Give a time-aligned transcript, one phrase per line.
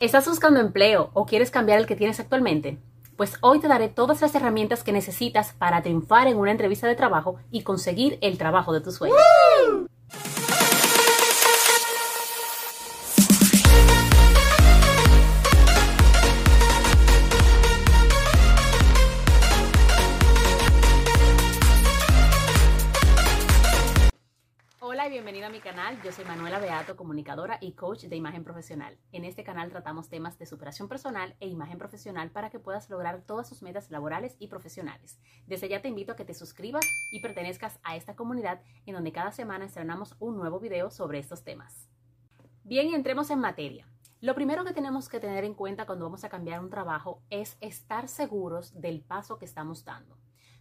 [0.00, 2.78] ¿Estás buscando empleo o quieres cambiar el que tienes actualmente?
[3.18, 6.94] Pues hoy te daré todas las herramientas que necesitas para triunfar en una entrevista de
[6.94, 9.18] trabajo y conseguir el trabajo de tus sueños.
[25.10, 26.00] Bienvenido a mi canal.
[26.04, 28.96] Yo soy Manuela Beato, comunicadora y coach de imagen profesional.
[29.10, 33.22] En este canal tratamos temas de superación personal e imagen profesional para que puedas lograr
[33.22, 35.18] todas tus metas laborales y profesionales.
[35.48, 39.10] Desde ya te invito a que te suscribas y pertenezcas a esta comunidad en donde
[39.10, 41.88] cada semana estrenamos un nuevo video sobre estos temas.
[42.62, 43.88] Bien, entremos en materia.
[44.20, 47.56] Lo primero que tenemos que tener en cuenta cuando vamos a cambiar un trabajo es
[47.60, 50.16] estar seguros del paso que estamos dando.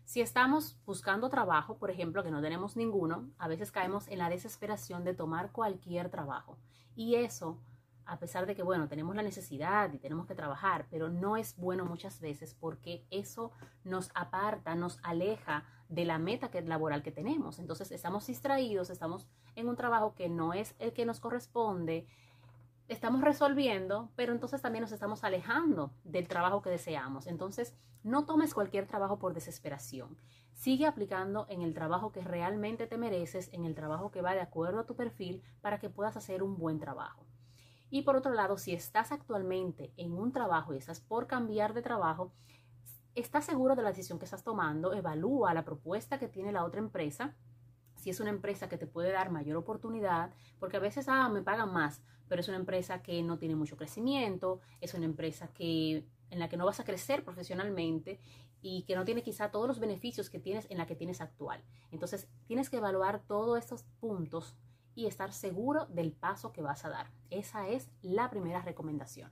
[0.09, 4.31] Si estamos buscando trabajo, por ejemplo, que no tenemos ninguno, a veces caemos en la
[4.31, 6.57] desesperación de tomar cualquier trabajo.
[6.95, 7.59] Y eso,
[8.07, 11.55] a pesar de que, bueno, tenemos la necesidad y tenemos que trabajar, pero no es
[11.57, 13.51] bueno muchas veces porque eso
[13.83, 17.59] nos aparta, nos aleja de la meta que, laboral que tenemos.
[17.59, 22.07] Entonces estamos distraídos, estamos en un trabajo que no es el que nos corresponde,
[22.89, 27.27] estamos resolviendo, pero entonces también nos estamos alejando del trabajo que deseamos.
[27.27, 30.17] Entonces, no tomes cualquier trabajo por desesperación.
[30.53, 34.41] Sigue aplicando en el trabajo que realmente te mereces, en el trabajo que va de
[34.41, 37.25] acuerdo a tu perfil para que puedas hacer un buen trabajo.
[37.91, 41.81] Y por otro lado, si estás actualmente en un trabajo y estás por cambiar de
[41.81, 42.33] trabajo,
[43.15, 46.79] estás seguro de la decisión que estás tomando, evalúa la propuesta que tiene la otra
[46.79, 47.35] empresa
[47.99, 51.41] si es una empresa que te puede dar mayor oportunidad, porque a veces, ah, me
[51.41, 56.05] pagan más, pero es una empresa que no tiene mucho crecimiento, es una empresa que,
[56.29, 58.19] en la que no vas a crecer profesionalmente
[58.61, 61.63] y que no tiene quizá todos los beneficios que tienes en la que tienes actual.
[61.91, 64.55] Entonces, tienes que evaluar todos estos puntos
[64.95, 67.11] y estar seguro del paso que vas a dar.
[67.29, 69.31] Esa es la primera recomendación.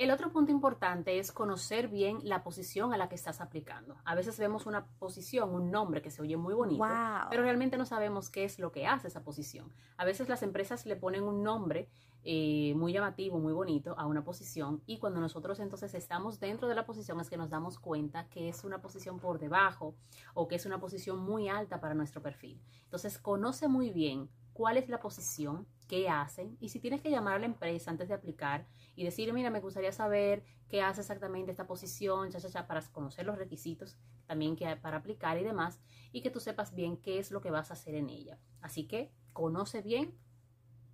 [0.00, 3.98] El otro punto importante es conocer bien la posición a la que estás aplicando.
[4.06, 6.82] A veces vemos una posición, un nombre que se oye muy bonito,
[7.28, 9.70] pero realmente no sabemos qué es lo que hace esa posición.
[9.98, 11.90] A veces las empresas le ponen un nombre
[12.24, 16.76] eh, muy llamativo, muy bonito a una posición y cuando nosotros entonces estamos dentro de
[16.76, 19.94] la posición es que nos damos cuenta que es una posición por debajo
[20.32, 22.58] o que es una posición muy alta para nuestro perfil.
[22.84, 24.30] Entonces conoce muy bien
[24.60, 28.08] cuál es la posición, qué hacen y si tienes que llamar a la empresa antes
[28.08, 32.66] de aplicar y decir, mira, me gustaría saber qué hace exactamente esta posición, ya, ya,
[32.66, 35.80] para conocer los requisitos también que hay para aplicar y demás
[36.12, 38.38] y que tú sepas bien qué es lo que vas a hacer en ella.
[38.60, 40.14] Así que conoce bien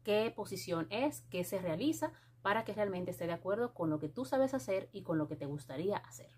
[0.05, 2.13] qué posición es, qué se realiza
[2.43, 5.27] para que realmente esté de acuerdo con lo que tú sabes hacer y con lo
[5.27, 6.31] que te gustaría hacer.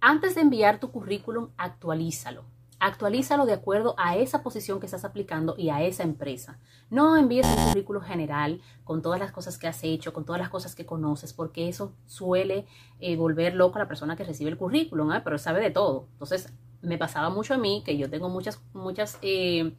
[0.00, 2.57] Antes de enviar tu currículum, actualízalo.
[2.80, 6.58] Actualízalo de acuerdo a esa posición que estás aplicando y a esa empresa.
[6.90, 10.48] No envíes un currículo general con todas las cosas que has hecho, con todas las
[10.48, 12.66] cosas que conoces, porque eso suele
[13.00, 15.20] eh, volver loco a la persona que recibe el currículum, ¿eh?
[15.24, 16.06] pero sabe de todo.
[16.12, 19.74] Entonces, me pasaba mucho a mí que yo tengo muchas, muchas, eh,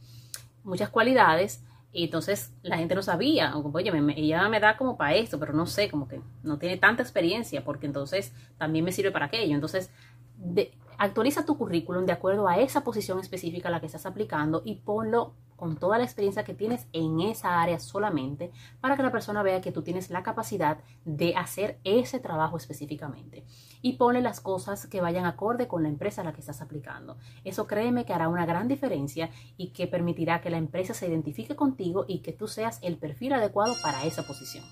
[0.64, 5.40] muchas cualidades y entonces la gente no sabía, oye, ella me da como para esto,
[5.40, 9.26] pero no sé, como que no tiene tanta experiencia, porque entonces también me sirve para
[9.26, 9.56] aquello.
[9.56, 9.90] Entonces,
[10.38, 10.72] de,
[11.02, 14.76] Actualiza tu currículum de acuerdo a esa posición específica a la que estás aplicando y
[14.76, 18.52] ponlo con toda la experiencia que tienes en esa área solamente
[18.82, 23.46] para que la persona vea que tú tienes la capacidad de hacer ese trabajo específicamente.
[23.82, 27.16] Y ponle las cosas que vayan acorde con la empresa a la que estás aplicando.
[27.46, 31.56] Eso créeme que hará una gran diferencia y que permitirá que la empresa se identifique
[31.56, 34.66] contigo y que tú seas el perfil adecuado para esa posición.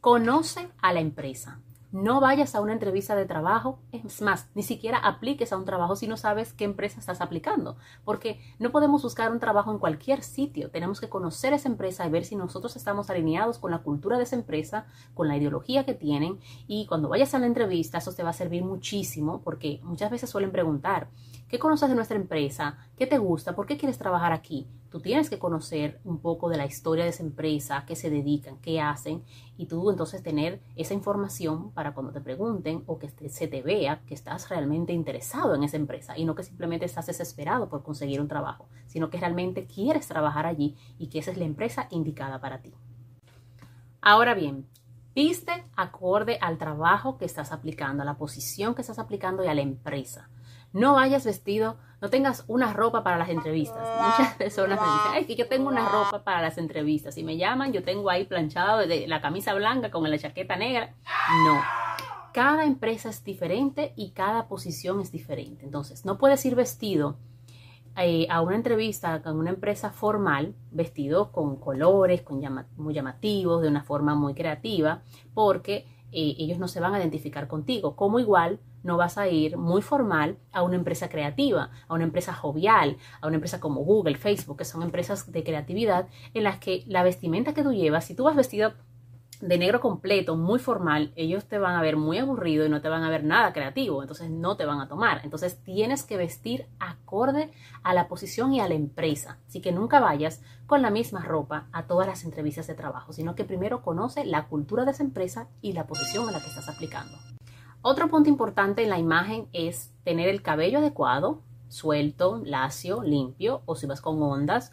[0.00, 1.60] Conoce a la empresa.
[1.96, 5.96] No vayas a una entrevista de trabajo, es más, ni siquiera apliques a un trabajo
[5.96, 10.22] si no sabes qué empresa estás aplicando, porque no podemos buscar un trabajo en cualquier
[10.22, 14.18] sitio, tenemos que conocer esa empresa y ver si nosotros estamos alineados con la cultura
[14.18, 18.12] de esa empresa, con la ideología que tienen y cuando vayas a la entrevista eso
[18.12, 21.08] te va a servir muchísimo porque muchas veces suelen preguntar,
[21.48, 22.76] ¿qué conoces de nuestra empresa?
[22.98, 23.56] ¿Qué te gusta?
[23.56, 24.68] ¿Por qué quieres trabajar aquí?
[24.96, 28.56] Tú tienes que conocer un poco de la historia de esa empresa, qué se dedican,
[28.62, 29.22] qué hacen,
[29.58, 34.00] y tú entonces tener esa información para cuando te pregunten o que se te vea
[34.06, 38.22] que estás realmente interesado en esa empresa y no que simplemente estás desesperado por conseguir
[38.22, 42.40] un trabajo, sino que realmente quieres trabajar allí y que esa es la empresa indicada
[42.40, 42.72] para ti.
[44.00, 44.66] Ahora bien,
[45.14, 49.54] viste acorde al trabajo que estás aplicando, a la posición que estás aplicando y a
[49.54, 50.30] la empresa.
[50.76, 53.80] No vayas vestido, no tengas una ropa para las entrevistas.
[53.98, 57.16] Muchas personas me dicen, ay, que yo tengo una ropa para las entrevistas.
[57.16, 60.94] y me llaman, yo tengo ahí planchado de la camisa blanca con la chaqueta negra.
[61.46, 61.62] No.
[62.34, 65.64] Cada empresa es diferente y cada posición es diferente.
[65.64, 67.16] Entonces, no puedes ir vestido
[67.96, 72.42] eh, a una entrevista con una empresa formal, vestido con colores, con
[72.76, 75.00] muy llamativos, de una forma muy creativa,
[75.32, 77.96] porque eh, ellos no se van a identificar contigo.
[77.96, 82.32] Como igual no vas a ir muy formal a una empresa creativa, a una empresa
[82.32, 86.84] jovial, a una empresa como Google, Facebook, que son empresas de creatividad en las que
[86.86, 88.74] la vestimenta que tú llevas, si tú vas vestido
[89.40, 92.88] de negro completo, muy formal, ellos te van a ver muy aburrido y no te
[92.88, 95.20] van a ver nada creativo, entonces no te van a tomar.
[95.24, 97.50] Entonces tienes que vestir acorde
[97.82, 99.38] a la posición y a la empresa.
[99.46, 103.34] Así que nunca vayas con la misma ropa a todas las entrevistas de trabajo, sino
[103.34, 106.68] que primero conoce la cultura de esa empresa y la posición a la que estás
[106.68, 107.35] aplicando.
[107.88, 113.76] Otro punto importante en la imagen es tener el cabello adecuado, suelto, lacio, limpio, o
[113.76, 114.72] si vas con ondas,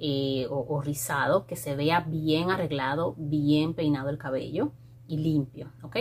[0.00, 4.72] eh, o, rizado, que se vea bien arreglado, bien peinado el cabello
[5.06, 5.96] y limpio, ¿ok?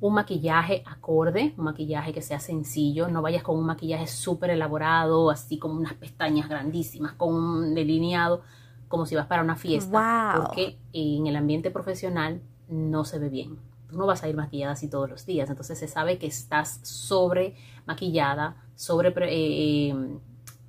[0.00, 5.30] Un maquillaje acorde, un maquillaje que sea sencillo, no vayas con un maquillaje súper elaborado,
[5.30, 8.42] así como unas pestañas grandísimas, con un delineado,
[8.88, 13.71] como si vas para una fiesta, porque en el ambiente profesional no se ve bien.
[13.92, 16.80] Tú no vas a ir maquillada así todos los días, entonces se sabe que estás
[16.82, 20.18] sobre maquillada, sobre eh,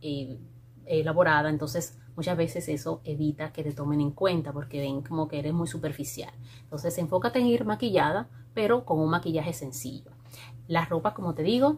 [0.02, 0.38] eh,
[0.86, 5.40] elaborada, entonces muchas veces eso evita que te tomen en cuenta porque ven como que
[5.40, 6.34] eres muy superficial.
[6.64, 10.12] Entonces enfócate en ir maquillada, pero con un maquillaje sencillo.
[10.68, 11.78] La ropa, como te digo,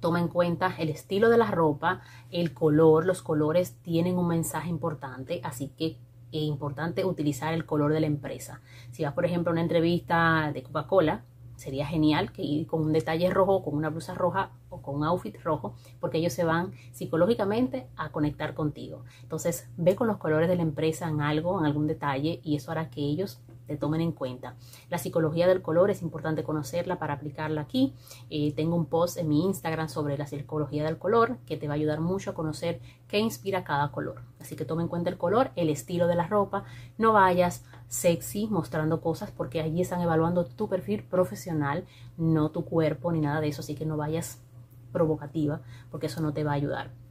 [0.00, 4.70] toma en cuenta el estilo de la ropa, el color, los colores tienen un mensaje
[4.70, 5.98] importante, así que
[6.38, 8.60] es importante utilizar el color de la empresa.
[8.90, 11.24] Si vas, por ejemplo, a una entrevista de Coca-Cola,
[11.56, 15.04] sería genial que ir con un detalle rojo, con una blusa roja o con un
[15.04, 19.04] outfit rojo, porque ellos se van psicológicamente a conectar contigo.
[19.22, 22.72] Entonces, ve con los colores de la empresa en algo, en algún detalle, y eso
[22.72, 24.56] hará que ellos te tomen en cuenta.
[24.90, 27.94] La psicología del color es importante conocerla para aplicarla aquí.
[28.30, 31.74] Eh, tengo un post en mi Instagram sobre la psicología del color que te va
[31.74, 34.22] a ayudar mucho a conocer qué inspira cada color.
[34.40, 36.64] Así que toma en cuenta el color, el estilo de la ropa.
[36.98, 41.84] No vayas sexy mostrando cosas porque allí están evaluando tu perfil profesional,
[42.16, 43.60] no tu cuerpo ni nada de eso.
[43.60, 44.40] Así que no vayas
[44.92, 45.60] provocativa
[45.90, 47.03] porque eso no te va a ayudar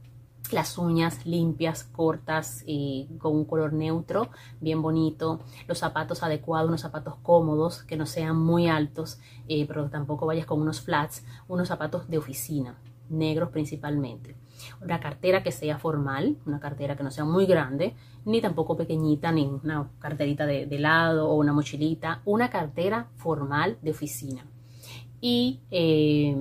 [0.50, 4.28] las uñas limpias, cortas, y con un color neutro,
[4.60, 9.18] bien bonito, los zapatos adecuados, unos zapatos cómodos, que no sean muy altos,
[9.48, 12.76] eh, pero tampoco vayas con unos flats, unos zapatos de oficina,
[13.08, 14.36] negros principalmente.
[14.80, 17.94] Una cartera que sea formal, una cartera que no sea muy grande,
[18.24, 23.78] ni tampoco pequeñita, ni una carterita de, de lado o una mochilita, una cartera formal
[23.82, 24.46] de oficina.
[25.20, 26.36] Y eh,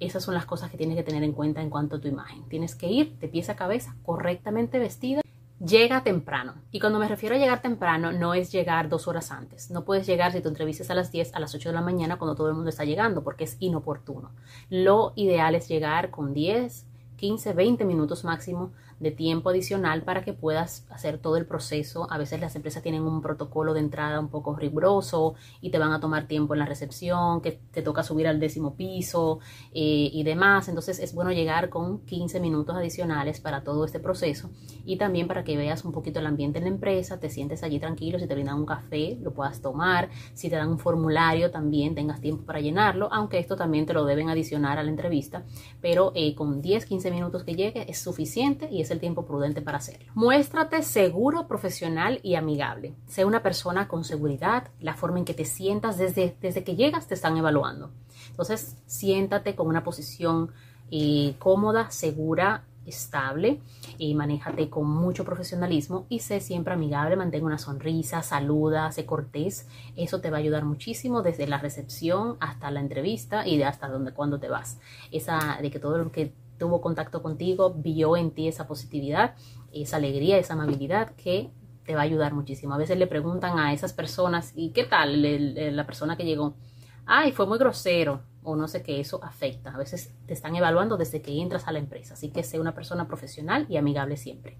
[0.00, 2.42] esas son las cosas que tienes que tener en cuenta en cuanto a tu imagen.
[2.48, 5.22] Tienes que ir de pies a cabeza correctamente vestida.
[5.58, 6.54] Llega temprano.
[6.70, 9.70] Y cuando me refiero a llegar temprano, no es llegar dos horas antes.
[9.70, 12.18] No puedes llegar si tu entrevistas a las 10, a las 8 de la mañana
[12.18, 14.32] cuando todo el mundo está llegando, porque es inoportuno.
[14.68, 16.84] Lo ideal es llegar con 10,
[17.16, 22.10] 15, 20 minutos máximo de tiempo adicional para que puedas hacer todo el proceso.
[22.10, 25.92] A veces las empresas tienen un protocolo de entrada un poco riguroso y te van
[25.92, 29.40] a tomar tiempo en la recepción, que te toca subir al décimo piso
[29.72, 30.68] eh, y demás.
[30.68, 34.50] Entonces es bueno llegar con 15 minutos adicionales para todo este proceso
[34.84, 37.78] y también para que veas un poquito el ambiente en la empresa, te sientes allí
[37.78, 41.94] tranquilo, si te brindan un café lo puedas tomar, si te dan un formulario también
[41.94, 45.44] tengas tiempo para llenarlo, aunque esto también te lo deben adicionar a la entrevista,
[45.80, 49.62] pero eh, con 10, 15 minutos que llegue es suficiente y es el tiempo prudente
[49.62, 50.12] para hacerlo.
[50.14, 52.94] Muéstrate seguro, profesional y amigable.
[53.06, 57.06] Sé una persona con seguridad, la forma en que te sientas desde, desde que llegas
[57.06, 57.90] te están evaluando.
[58.30, 60.52] Entonces, siéntate con una posición
[60.90, 63.60] eh, cómoda, segura, estable
[63.98, 69.66] y manéjate con mucho profesionalismo y sé siempre amigable, mantén una sonrisa, saluda, sé cortés.
[69.96, 73.88] Eso te va a ayudar muchísimo desde la recepción hasta la entrevista y de hasta
[73.88, 74.78] donde cuando te vas.
[75.10, 79.34] Esa de que todo lo que tuvo contacto contigo, vio en ti esa positividad,
[79.72, 81.50] esa alegría, esa amabilidad que
[81.84, 82.74] te va a ayudar muchísimo.
[82.74, 86.56] A veces le preguntan a esas personas, ¿y qué tal la persona que llegó?
[87.04, 89.70] Ay, fue muy grosero o no sé qué, eso afecta.
[89.70, 92.74] A veces te están evaluando desde que entras a la empresa, así que sé una
[92.74, 94.58] persona profesional y amigable siempre.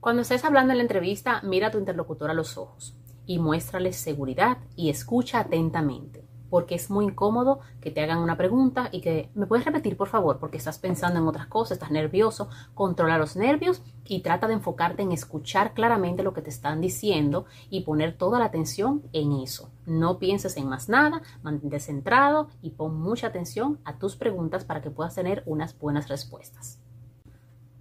[0.00, 3.92] Cuando estés hablando en la entrevista, mira a tu interlocutor a los ojos y muéstrale
[3.92, 6.23] seguridad y escucha atentamente
[6.54, 10.06] porque es muy incómodo que te hagan una pregunta y que me puedes repetir por
[10.06, 14.54] favor porque estás pensando en otras cosas, estás nervioso, controla los nervios y trata de
[14.54, 19.32] enfocarte en escuchar claramente lo que te están diciendo y poner toda la atención en
[19.32, 19.72] eso.
[19.84, 24.80] No pienses en más nada, mantente centrado y pon mucha atención a tus preguntas para
[24.80, 26.78] que puedas tener unas buenas respuestas.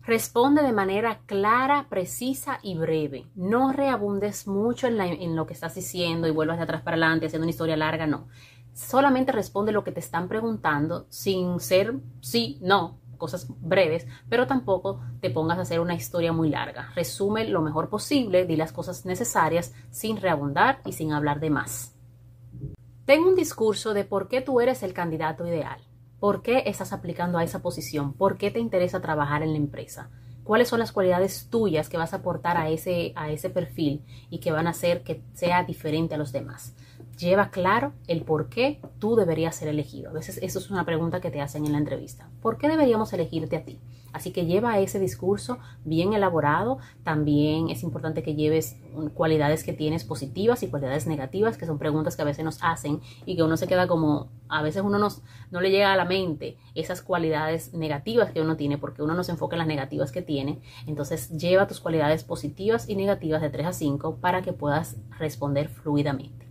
[0.06, 3.27] Responde de manera clara, precisa y breve.
[3.36, 7.27] No reabundes mucho en, en, lo que estás diciendo y vuelvas de atrás para adelante
[7.27, 8.27] haciendo una historia larga, no
[8.74, 15.01] solamente responde lo que te están preguntando sin ser sí, no, cosas breves, pero tampoco
[15.22, 16.92] te pongas a hacer una historia muy larga.
[16.96, 21.96] Resume lo mejor posible, di las cosas necesarias sin reabundar y sin hablar de más.
[23.06, 25.80] Ten un discurso de por qué tú eres el candidato ideal,
[26.20, 30.10] por qué estás aplicando a esa posición, por qué te interesa trabajar en la empresa
[30.44, 34.39] cuáles son las cualidades tuyas que vas a aportar a ese, a ese perfil y
[34.39, 36.75] que van a hacer que sea diferente a los demás.
[37.17, 40.10] Lleva claro el por qué tú deberías ser elegido.
[40.10, 42.29] A veces eso es una pregunta que te hacen en la entrevista.
[42.41, 43.79] ¿Por qué deberíamos elegirte a ti?
[44.13, 46.77] Así que lleva ese discurso bien elaborado.
[47.03, 48.77] También es importante que lleves
[49.15, 53.01] cualidades que tienes positivas y cualidades negativas, que son preguntas que a veces nos hacen
[53.25, 56.05] y que uno se queda como, a veces uno nos, no le llega a la
[56.05, 60.12] mente esas cualidades negativas que uno tiene, porque uno no se enfoca en las negativas
[60.12, 60.62] que tiene.
[60.86, 65.70] Entonces lleva tus cualidades positivas y negativas de 3 a 5 para que puedas responder
[65.70, 66.42] fluidamente.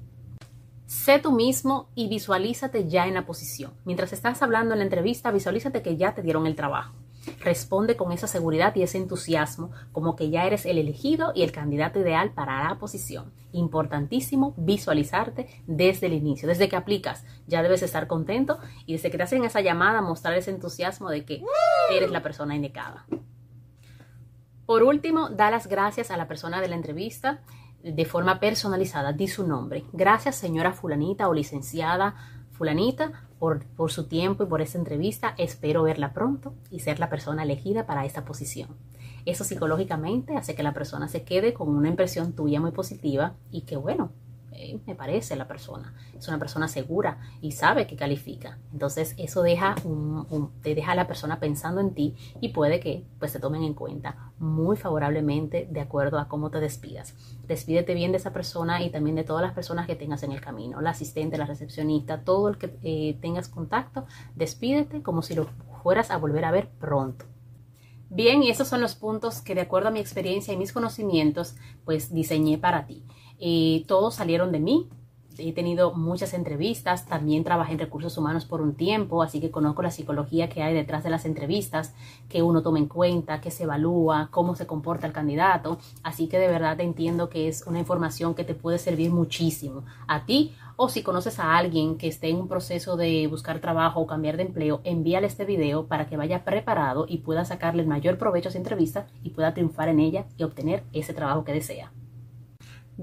[0.93, 3.73] Sé tú mismo y visualízate ya en la posición.
[3.87, 6.93] Mientras estás hablando en la entrevista, visualízate que ya te dieron el trabajo.
[7.41, 11.51] Responde con esa seguridad y ese entusiasmo como que ya eres el elegido y el
[11.51, 13.33] candidato ideal para la posición.
[13.53, 17.25] Importantísimo visualizarte desde el inicio, desde que aplicas.
[17.47, 21.25] Ya debes estar contento y desde que te hacen esa llamada mostrar ese entusiasmo de
[21.25, 21.43] que
[21.91, 23.07] eres la persona indicada.
[24.67, 27.41] Por último, da las gracias a la persona de la entrevista
[27.83, 29.13] de forma personalizada.
[29.13, 29.85] Di su nombre.
[29.93, 32.15] Gracias señora fulanita o licenciada
[32.53, 35.35] fulanita por, por, su tiempo y por esta entrevista.
[35.39, 38.77] Espero verla pronto y ser la persona elegida para esta posición.
[39.25, 43.63] Eso psicológicamente hace que la persona se quede con una impresión tuya muy positiva y
[43.63, 44.13] que bueno,
[44.87, 45.95] me parece la persona.
[46.17, 48.59] Es una persona segura y sabe que califica.
[48.73, 49.75] Entonces eso deja
[50.63, 53.75] te deja a la persona pensando en ti y puede que pues te tomen en
[53.75, 57.15] cuenta muy favorablemente de acuerdo a cómo te despidas.
[57.47, 60.41] Despídete bien de esa persona y también de todas las personas que tengas en el
[60.41, 65.49] camino, la asistente, la recepcionista, todo el que eh, tengas contacto, despídete como si lo
[65.83, 67.27] fueras a volver a ver pronto.
[68.15, 71.57] Bien, y esos son los puntos que de acuerdo a mi experiencia y mis conocimientos,
[71.87, 73.07] pues diseñé para ti.
[73.45, 74.89] Eh, todos salieron de mí.
[75.37, 79.83] He tenido muchas entrevistas, también trabajé en recursos humanos por un tiempo, así que conozco
[79.83, 81.95] la psicología que hay detrás de las entrevistas,
[82.29, 85.79] que uno toma en cuenta, que se evalúa, cómo se comporta el candidato.
[86.05, 90.25] Así que de verdad entiendo que es una información que te puede servir muchísimo a
[90.25, 94.07] ti o si conoces a alguien que esté en un proceso de buscar trabajo o
[94.07, 98.19] cambiar de empleo, envíale este video para que vaya preparado y pueda sacarle el mayor
[98.19, 101.91] provecho a esa entrevista y pueda triunfar en ella y obtener ese trabajo que desea.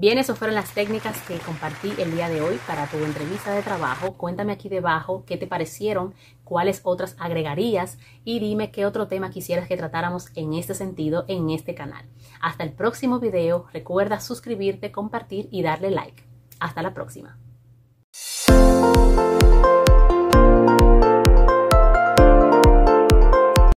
[0.00, 3.60] Bien, esas fueron las técnicas que compartí el día de hoy para tu entrevista de
[3.60, 4.14] trabajo.
[4.14, 9.68] Cuéntame aquí debajo qué te parecieron, cuáles otras agregarías y dime qué otro tema quisieras
[9.68, 12.06] que tratáramos en este sentido en este canal.
[12.40, 16.22] Hasta el próximo video, recuerda suscribirte, compartir y darle like.
[16.60, 17.36] Hasta la próxima.